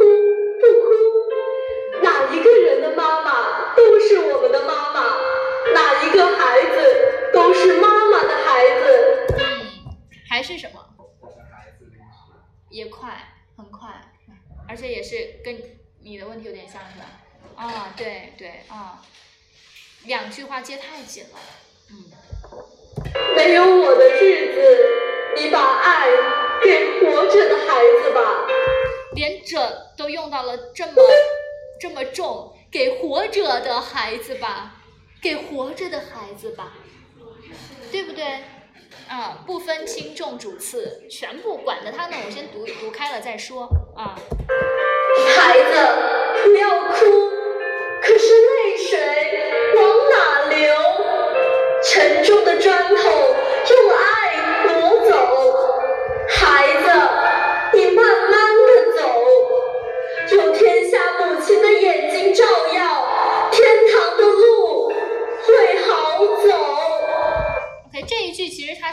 [0.60, 5.00] 不哭，哪一个人的妈妈都是我们的妈妈，
[5.72, 9.26] 哪一个孩子都是妈妈的孩子。
[9.38, 9.94] 嗯，
[10.28, 10.84] 还是什么？
[12.68, 13.88] 也快，很快，
[14.68, 15.62] 而且也是跟
[16.02, 17.06] 你的问题有点像，是吧？
[17.56, 19.02] 啊，对对啊，
[20.04, 21.38] 两句话接太紧了，
[21.90, 22.10] 嗯。
[23.36, 24.58] 没有我的日子，
[25.38, 26.08] 你把爱
[26.62, 28.46] 给活着的孩子吧。
[29.14, 30.92] 连着都用到了这么
[31.80, 34.74] 这么重，给活着的孩子吧，
[35.22, 36.74] 给活着的孩子吧，
[37.90, 38.24] 对不对？
[39.08, 42.16] 啊，不分轻重主次，全部管着他呢。
[42.26, 43.62] 我先读读开了再说
[43.96, 44.14] 啊。
[45.34, 47.30] 孩子，不要哭，
[48.02, 48.98] 可是泪水
[49.76, 50.74] 往哪流？
[51.82, 52.77] 沉重的砖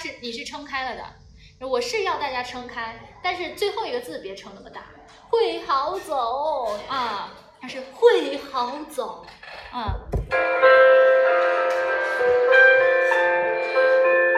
[0.06, 4.84] 是你是撑开了的，我是要大家撑开，但是最后一个字别撑那么大，
[5.32, 9.26] 会好走啊，它是会好走，
[9.72, 9.98] 啊。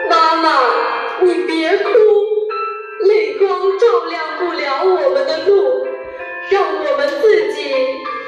[0.08, 0.58] 妈妈，
[1.20, 1.90] 你别哭，
[3.06, 5.86] 泪光照亮不了我们的路，
[6.48, 7.74] 让我们自己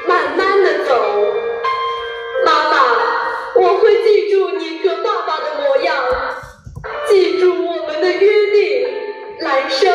[0.07, 0.93] 慢慢的走。
[2.45, 2.75] 妈妈，
[3.55, 6.05] 我会记住你和爸爸的模样，
[7.11, 8.87] 记住我们的约定，
[9.39, 9.91] 来生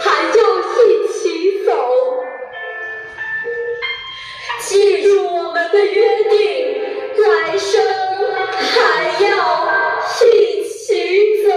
[0.00, 1.72] 还要一起走。
[4.60, 6.82] 记住我们的约定，
[7.16, 7.82] 来生
[8.52, 9.66] 还要
[10.30, 11.50] 一起走。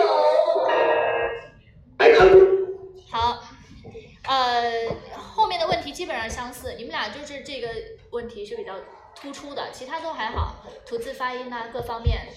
[3.11, 3.43] 好，
[4.29, 4.87] 呃，
[5.17, 7.67] 后面的问题基本上相似，你们俩就是这个
[8.11, 8.71] 问题是比较
[9.13, 10.55] 突出的，其他都还好，
[10.87, 12.29] 吐字发音呐、各方面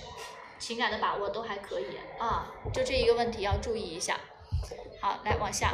[0.59, 4.19] 情感的把握都还可以啊，就这一个问题要注意一下。
[5.01, 5.73] 好，来往下。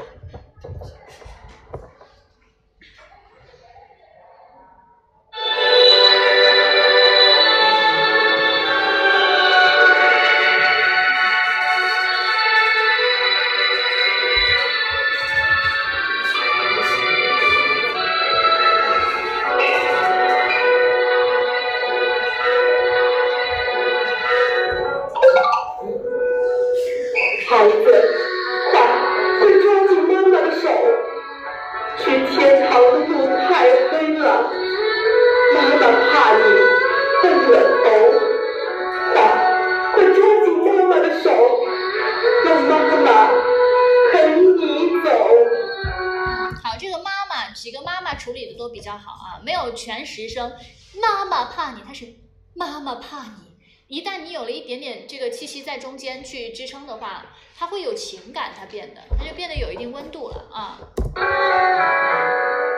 [55.55, 57.27] 息在中间去支撑的话，
[57.57, 60.79] 它会有情感，它变得它就变得有一定温度了啊。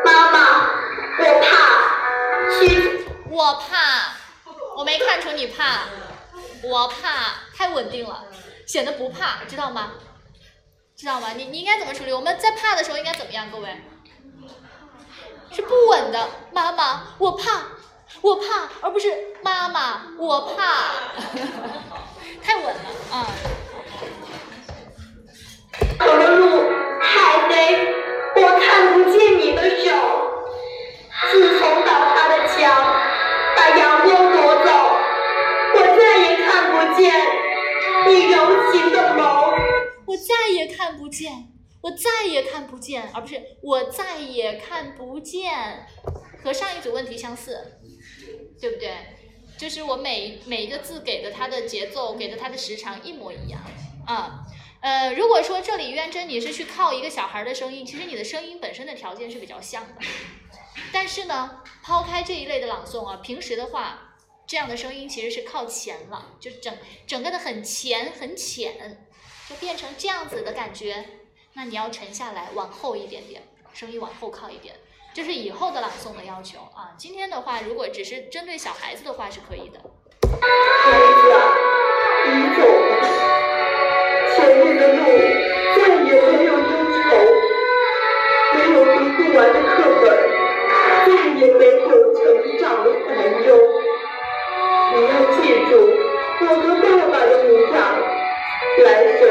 [0.05, 0.39] 妈妈，
[1.19, 4.13] 我怕去我怕，
[4.77, 5.85] 我没看出你怕，
[6.63, 8.27] 我怕，太稳定了，
[8.67, 9.93] 显得不怕，知道吗？
[10.95, 11.31] 知道吗？
[11.35, 12.13] 你你应该怎么处理？
[12.13, 13.51] 我们在怕的时候应该怎么样？
[13.51, 13.81] 各位，
[15.51, 16.29] 是不稳的。
[16.53, 17.69] 妈妈，我怕，
[18.21, 20.93] 我怕，而不是妈妈，我怕，
[22.43, 23.29] 太稳了啊、
[25.99, 26.65] 走的路
[27.01, 27.95] 太黑，
[28.37, 29.87] 我看不见你的手。
[31.31, 32.95] 自从倒塌的墙
[33.57, 34.71] 把阳光夺走，
[35.75, 37.05] 我再也看不见
[38.07, 39.21] 你柔情的眸。
[40.07, 41.49] 我再也看不见，
[41.81, 45.87] 我再也看不见，而不是我再也看不见，
[46.43, 47.79] 和上一组问题相似，
[48.61, 49.16] 对不对？
[49.59, 53.61] 就是我每每一个字给的它的节奏，给的它的时长一模一样
[54.07, 54.47] 啊。
[54.81, 59.95] 呃，如果说这里渊真你是去靠一个小孩的声音，其实你的声音本身的条件是比较像的。
[60.93, 64.15] 但是呢，抛开这一类的朗诵啊，平时的话，
[64.47, 66.77] 这样的声音其实是靠前了，就整
[67.07, 69.09] 整个的很前很浅，
[69.49, 71.05] 就变成这样子的感觉。
[71.55, 73.43] 那你要沉下来，往后一点点，
[73.73, 74.77] 声音往后靠一点，
[75.17, 76.93] 这是以后的朗诵的要求啊。
[76.99, 79.81] 今天的话，如果只是针对小孩子的话，是可以的。
[80.29, 81.57] 孩子啊，
[82.27, 82.61] 你走
[82.91, 83.01] 吧，
[84.37, 85.01] 前面的路
[85.75, 87.17] 再也没有忧愁，
[88.59, 90.05] 没有读不完的课本，
[91.07, 92.21] 再也没有成
[92.59, 93.49] 长的烦忧。
[94.93, 95.41] 你要记
[95.71, 95.73] 住
[96.43, 97.81] 我和爸爸的模样，
[98.85, 98.87] 来
[99.17, 99.25] 生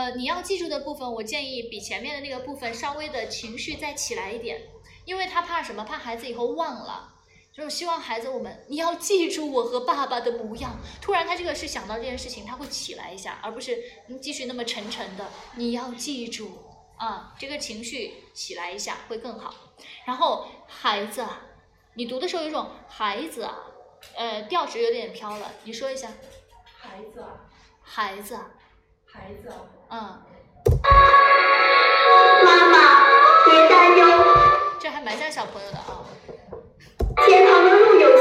[0.00, 4.62] 呃，你要记住的部分，我建议比前面的那个部分稍微的情绪再起来一点，
[5.04, 5.84] 因为他怕什么？
[5.84, 7.16] 怕孩子以后忘了。
[7.52, 10.78] 就是希望孩子我们，你要记住我和爸爸的模样。
[11.02, 13.76] 突然他这个是想到这件事情，他会起来一下，而不是
[14.22, 15.28] 继续那么沉沉的。
[15.56, 16.50] 你要记住
[16.96, 19.52] 啊，这个情绪起来一下会更好。
[20.06, 21.26] 然后孩子，
[21.92, 23.58] 你读的时候有种孩子啊，
[24.16, 26.10] 呃，调值有点飘了，你说一下。
[26.64, 27.22] 孩子，
[27.82, 28.38] 孩子，
[29.04, 29.52] 孩子，
[29.90, 29.98] 嗯。
[32.44, 32.74] 妈妈，
[33.44, 34.06] 别担忧。
[34.78, 36.06] 这还蛮像小朋友的啊。
[37.26, 38.16] 天堂的路有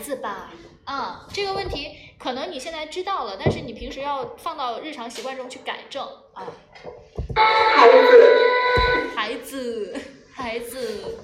[0.00, 0.50] 子吧。
[0.84, 6.42] 啊、这个问题可能你现在知道了，但是你平时要放到日常习惯中去改正啊。
[7.76, 10.00] 孩子，孩子，
[10.32, 11.18] 孩子，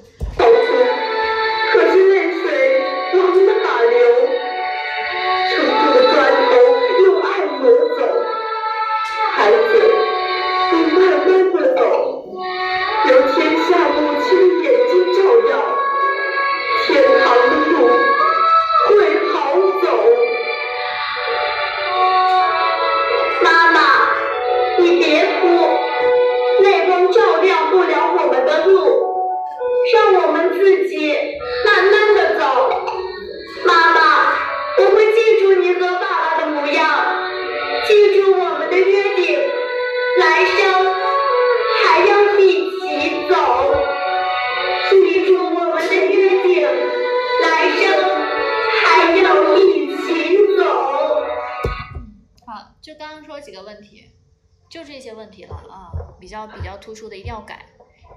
[54.96, 57.66] 这些问题了啊，比较比较突出的一定要改，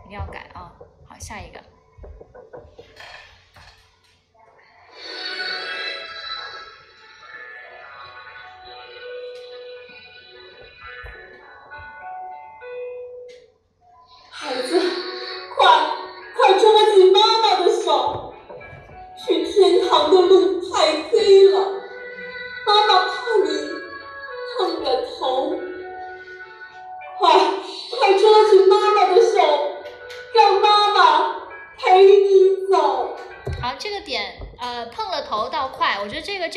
[0.05, 0.71] 一定要改啊。
[1.05, 1.59] 好，下一个。
[14.31, 14.79] 孩子，
[15.57, 15.67] 快
[16.37, 18.33] 快抓紧妈妈的手，
[19.17, 21.78] 去天堂的路太黑了，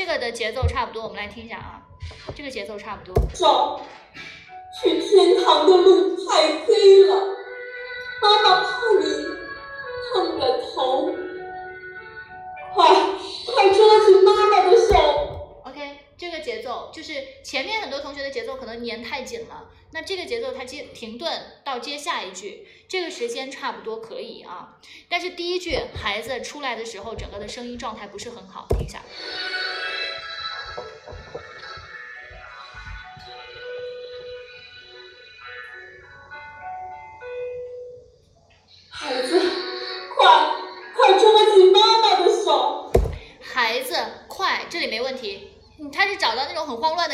[0.04, 1.80] 这个的节奏差不多，我们来听一下啊，
[2.34, 3.14] 这个节奏差不多。
[3.32, 3.80] 走，
[4.76, 7.14] 去天堂的路太黑了，
[8.20, 9.06] 妈妈怕你
[10.12, 11.14] 碰了头。
[12.74, 12.84] 快
[13.46, 15.62] 快抓紧妈妈的手。
[15.66, 24.80] OK，这个节奏就是前面很多同学的节奏可能粘太紧了，那这个节奏它接停顿到接下一句，这个时间差不多可以啊。
[25.08, 29.00] 但是第一句孩子出来的时候，整个的声音状态不是很好，听一下。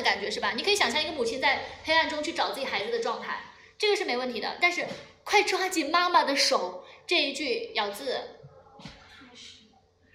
[0.09, 0.53] 感觉是吧？
[0.57, 3.41] 你可以想象一个母亲在黑暗中去找自己孩子的状态，
[3.77, 4.57] 这个是没问题的。
[4.59, 4.87] 但是，
[5.23, 8.19] 快抓紧妈妈的手这一句咬字，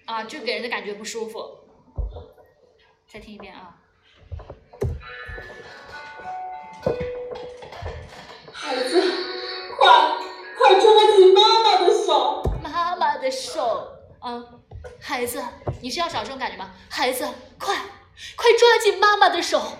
[0.04, 1.60] 啊，就给人的感觉不舒服。
[3.06, 3.76] 再听一遍啊。
[8.52, 9.00] 孩子，
[9.78, 10.18] 快
[10.58, 12.42] 快抓紧妈妈的手！
[12.60, 13.92] 妈妈的手。
[14.20, 14.60] 嗯，
[15.00, 15.40] 孩子，
[15.80, 16.74] 你是要找这种感觉吗？
[16.90, 17.28] 孩子，
[17.60, 17.76] 快
[18.36, 19.78] 快抓紧妈妈的手，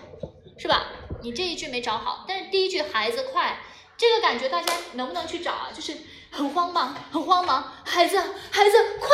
[0.59, 0.87] 是吧？
[1.22, 3.59] 你这一句没找好，但是第一句孩子快，
[3.97, 5.70] 这个感觉大家能不能去找啊？
[5.74, 5.97] 就是
[6.30, 8.18] 很慌忙，很慌忙，孩子，
[8.51, 9.09] 孩子快，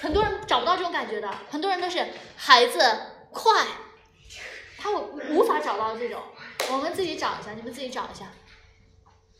[0.00, 2.78] 很多人找不到这种感觉的，很多人都是孩子
[3.30, 3.64] 快，
[4.78, 6.20] 他无无法找到这种，
[6.70, 8.26] 我们自己找一下，你们自己找一下，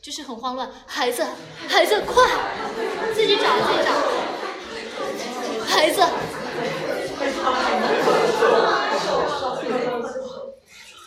[0.01, 1.27] 就是很慌乱，孩子，
[1.69, 2.25] 孩子快，
[3.13, 3.93] 自己找自己找，
[5.67, 6.03] 孩子。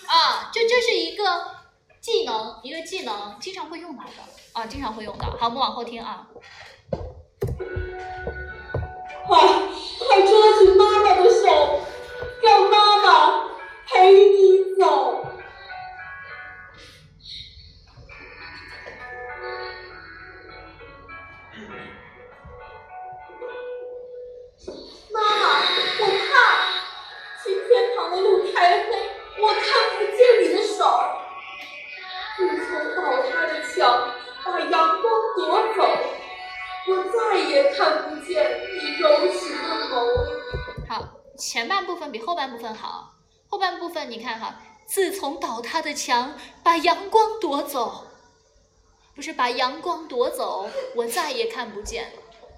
[0.06, 1.24] 啊，这这是一个
[2.00, 4.12] 技能，一个技能，经常会用到的
[4.52, 5.36] 啊，经常会用到。
[5.40, 6.28] 好，我们往后听啊。
[9.26, 11.80] 快快抓紧妈妈的手，
[12.44, 13.50] 让妈妈
[13.88, 15.26] 陪你走。
[37.54, 40.90] 也看不见你柔情的眸。
[40.90, 43.14] 好，前半部分比后半部分好。
[43.48, 48.08] 后半部分你看哈，自从倒塌的墙把阳光夺走，
[49.16, 52.12] 不是把阳光夺走，我再也看不见。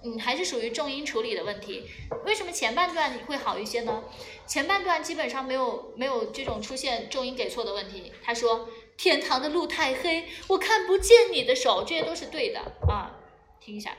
[0.03, 1.89] 嗯，还是属于重音处理的问题。
[2.25, 4.03] 为什么前半段会好一些呢？
[4.45, 8.13] 前半段基本上没有没有这种出现重音给错的问题。
[8.23, 13.11] 他说：“天堂的路太黑，我看不见你的手。”这些都是对的啊。
[13.59, 13.97] 听一下，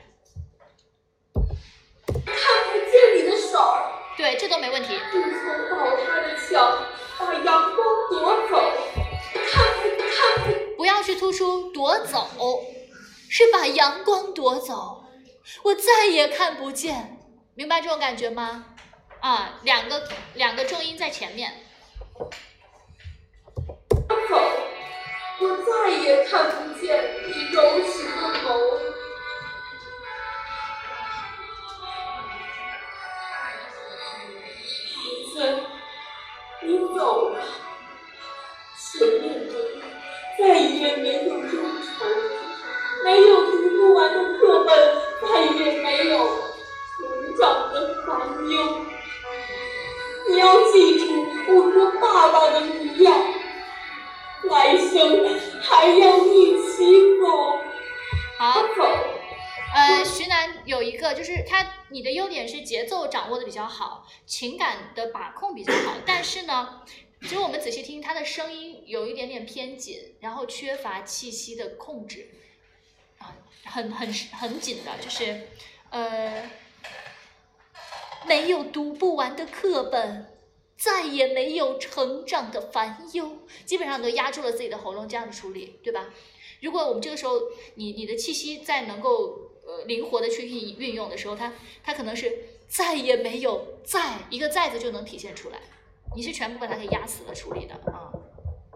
[2.13, 3.57] 看不见你的手。
[4.17, 4.99] 对，这都没问题。
[5.11, 6.83] 自从倒塌的墙
[7.19, 8.55] 把阳光夺走，
[9.33, 12.27] 看不看不不要去突出夺走，
[13.29, 15.05] 是把阳光夺走，
[15.63, 17.19] 我再也看不见，
[17.53, 18.65] 明白这种感觉吗？
[19.19, 21.53] 啊，两个两个重音在前面。
[24.29, 24.35] 走，
[25.39, 28.47] 我再也看不见你柔情的眸。
[65.39, 66.81] 控比较好，但是呢，
[67.21, 72.29] 其实我们仔细听他的声音有一点点偏紧，然后缺乏气息的控制，
[73.19, 73.35] 啊，
[73.65, 75.47] 很很很紧的，就是，
[75.91, 76.49] 呃，
[78.25, 80.35] 没有读不完的课本，
[80.75, 86.09] 再也没有成长的烦忧，基本上都压住了自己的喉咙，这样的处理，对吧？
[86.61, 87.39] 如果我们这个时候，
[87.75, 95.59] 你你的气息再能够呃灵活的去运运用的时候，它它可能是再也没有再一个再字就能体现出来，
[96.15, 98.11] 你是全部把它给压死了处理的啊，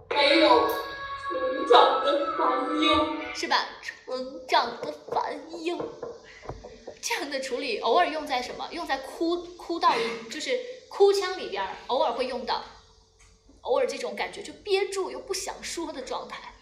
[0.10, 3.68] 没有成长的烦忧，是吧？
[3.82, 5.78] 成长的烦忧，
[7.02, 8.68] 这样的处理偶尔用在什么？
[8.72, 9.94] 用在哭哭到
[10.30, 12.64] 就是哭腔里边儿，偶尔会用到，
[13.62, 16.54] 偶尔这种感觉就憋住又不想说的状态。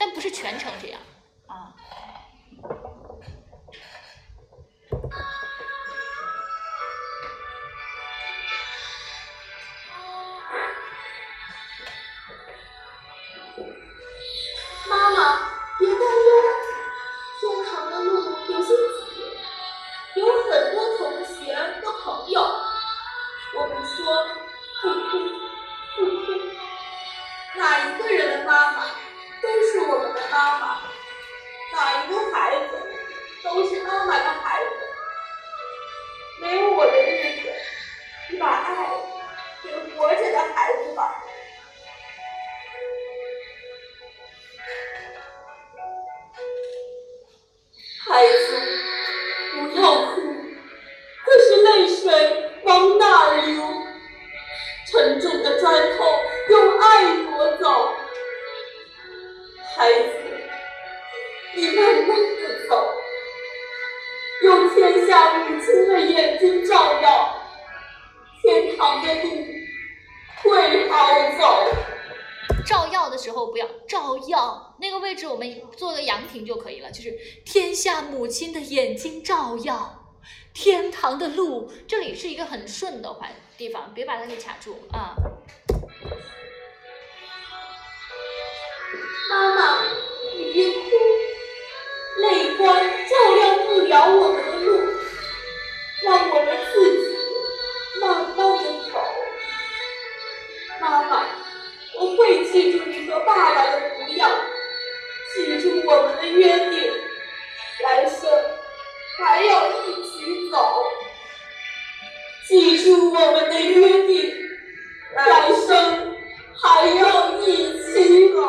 [0.00, 1.00] 但不是全程这样
[1.48, 1.74] 啊。
[15.18, 15.38] 妈妈，
[15.78, 16.57] 别担忧，
[81.88, 85.16] 这里是一个很顺的环地方，别把它给卡住啊。
[89.30, 89.82] 妈妈，
[90.36, 90.80] 你别哭，
[92.18, 94.92] 泪光照亮不了我们的路，
[96.04, 97.16] 让我们自己
[98.02, 99.00] 慢慢的走。
[100.82, 101.26] 妈妈，
[101.98, 104.30] 我会记住你和爸爸的模样，
[105.34, 106.92] 记住我们的约定，
[107.82, 108.30] 来生
[109.16, 110.84] 还要一起走。
[112.48, 114.32] 记住我们的约定，
[115.14, 116.16] 来生
[116.54, 118.40] 还要一起走。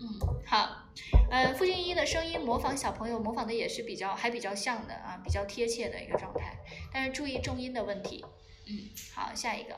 [0.00, 0.88] 嗯，好，
[1.30, 6.58] 呃，付静一的声音模仿小朋友模仿的也是比较还比较像的啊，比较贴切的一个状态，
[6.92, 8.24] 但是注意重音的问题。
[8.66, 9.76] 嗯，好，下一个。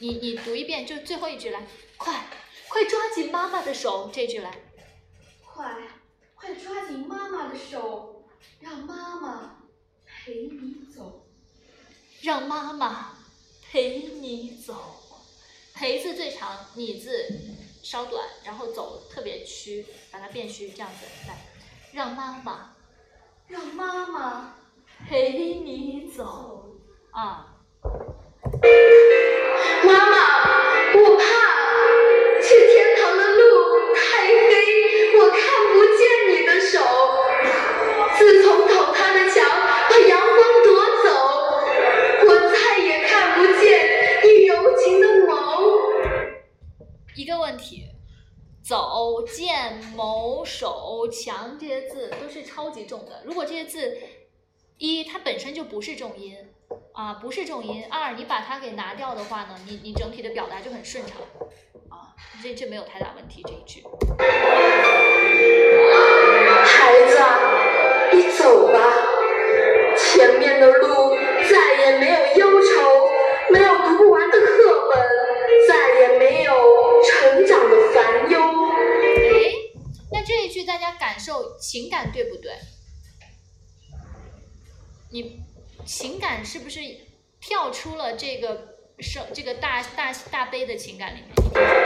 [0.00, 2.26] 你你读一遍，就最后一句来，快
[2.68, 4.56] 快抓紧妈妈的手，这句来。
[5.44, 5.74] 快，
[6.36, 8.24] 快抓紧妈妈的手，
[8.60, 9.56] 让妈妈
[10.06, 11.26] 陪你走。
[12.22, 13.16] 让妈妈
[13.70, 15.02] 陪你走。
[15.74, 21.46] 陪字最长，你字稍短，然后走特别虚，把它变虚，这样子来，
[21.92, 22.76] 让妈妈，
[23.46, 24.54] 让妈妈
[25.08, 26.76] 陪你走
[27.10, 27.56] 啊。
[28.42, 30.16] 妈妈，
[30.94, 31.22] 我怕
[32.40, 33.40] 去天堂的路
[33.94, 35.38] 太黑，我看
[35.72, 36.78] 不见你的手。
[38.16, 39.44] 自从倒塌的墙
[39.90, 40.68] 把阳光夺
[41.04, 41.08] 走，
[42.26, 43.66] 我再也看不见
[44.24, 45.32] 你柔情的眸。
[47.16, 47.86] 一个问题，
[48.64, 53.22] 走、见、谋、手、墙这些字都是超级重的。
[53.24, 53.98] 如果这些字
[54.78, 56.36] 一它本身就不是重音
[56.92, 61.16] 啊，不是重音；二你把它给拿掉的话呢，你你整体的表达就很顺畅
[61.88, 63.84] 啊，这这没有太大问题这一句。
[88.18, 91.77] 这个生这个大大大悲的情感里面？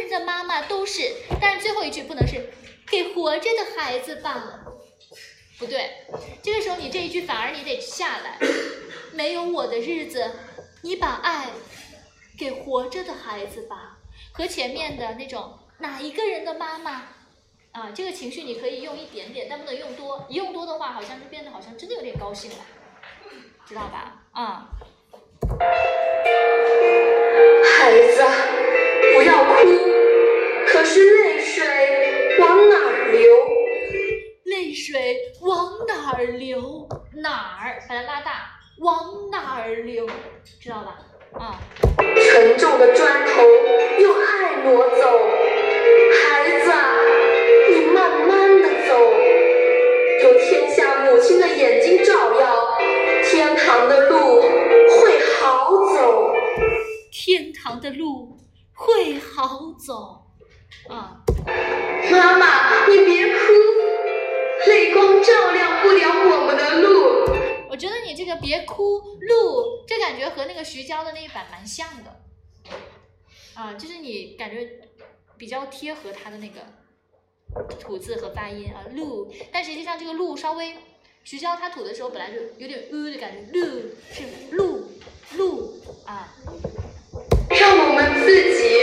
[0.00, 1.02] 人的妈妈都是，
[1.40, 2.50] 但是最后一句不能是
[2.90, 4.60] 给活着的孩子吧，
[5.58, 6.06] 不对，
[6.42, 8.38] 这个时候你这一句反而你得下来，
[9.12, 10.30] 没有我的日子，
[10.82, 11.48] 你把爱
[12.38, 13.98] 给活着的孩子吧，
[14.32, 17.08] 和前面的那种哪一个人的妈妈
[17.72, 22.58] 啊，这个情绪你可以用一点点，但不能用多，一用多的话，好像就变得好像真的有点高兴了，
[23.66, 24.22] 知道吧？
[24.32, 24.70] 啊。
[27.64, 28.22] 孩子，
[29.14, 29.87] 不要哭，
[30.78, 33.32] 可是泪水往哪儿流？
[34.44, 36.88] 泪水往哪儿流？
[37.16, 37.80] 哪儿？
[37.88, 40.06] 把它拉大，往哪儿流？
[40.60, 41.00] 知道吧？
[41.32, 41.58] 啊。
[41.98, 43.42] 沉重的砖头
[43.98, 45.18] 用爱挪走，
[46.14, 46.70] 孩子，
[47.72, 48.94] 你慢慢的走，
[50.22, 52.78] 有天下母亲的眼睛照耀，
[53.24, 56.32] 天堂的路会好走。
[57.10, 58.38] 天堂的路
[58.72, 60.27] 会好走，
[60.88, 61.22] 啊！
[62.10, 63.38] 妈妈，你别哭，
[64.66, 67.68] 泪光照亮不了我们的路。
[67.70, 72.20] 我觉得你这个别哭路，这感觉和那个徐娇的那一版蛮像的，
[73.54, 74.80] 啊，就是你感觉
[75.36, 76.60] 比较贴合他的那个
[77.78, 79.32] 吐字和发音啊，路。
[79.52, 80.76] 但实际上这个路稍微，
[81.22, 83.66] 徐娇她吐的时候本来就有点呃的感觉，路
[84.10, 84.88] 是路
[85.36, 86.34] 路啊。
[87.50, 88.76] 让我们自己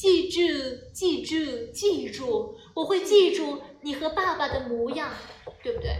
[0.00, 0.40] 记住，
[0.94, 5.10] 记住，记住，我会记住你和爸爸的模样，
[5.62, 5.90] 对不对？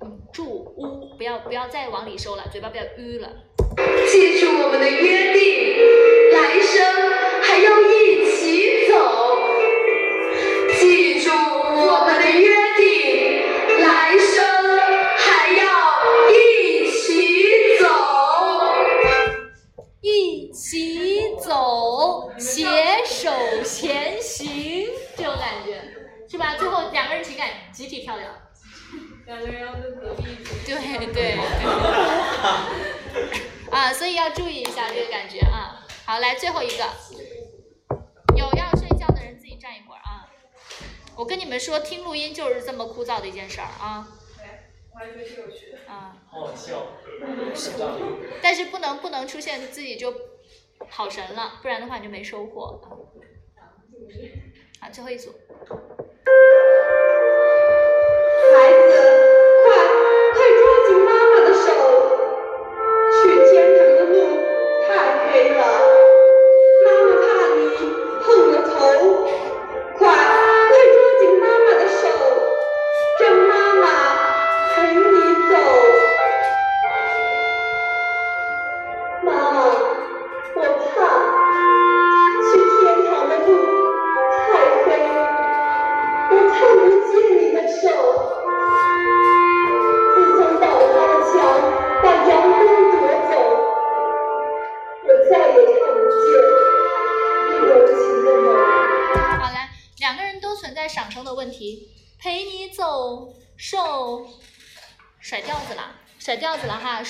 [0.00, 0.46] 嗯，住
[0.78, 3.28] 屋，不要不要再往里收了，嘴巴不要吁了。
[4.10, 5.42] 记住我们的约定，
[6.32, 6.80] 来生
[7.42, 7.71] 还要
[41.72, 44.06] 说，听录音就是这么枯燥的一件事儿啊。
[44.36, 44.44] 对，
[44.92, 45.78] 我还觉得挺有趣的。
[45.90, 46.18] 啊。
[46.28, 46.86] 好好笑。
[48.42, 50.14] 但是不能不能出现自己就
[50.90, 52.78] 跑神了，不然的话你就没收获。
[54.80, 55.32] 啊，最后一组。
[58.52, 59.31] 孩子，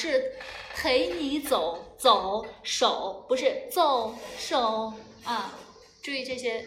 [0.02, 0.32] 是
[0.74, 4.92] 陪你走走手，不是走手
[5.24, 5.52] 啊，
[6.02, 6.64] 注意这些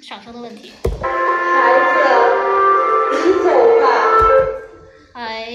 [0.00, 0.70] 上升的问题。
[1.02, 3.86] 孩子，你走吧。
[5.14, 5.52] 哎。